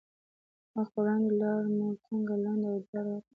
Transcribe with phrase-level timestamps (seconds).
[0.75, 3.19] مخ په وړاندې لار مو تنګه، لنده او دواړو اړخو ته یې.